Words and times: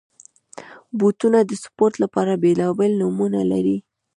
بوټونه 0.99 1.39
د 1.45 1.51
سپورټ 1.63 1.93
لپاره 2.03 2.31
بېلابېل 2.43 2.93
نومونه 3.01 3.41
لري. 3.51 3.77